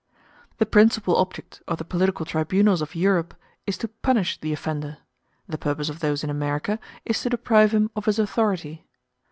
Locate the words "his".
8.05-8.17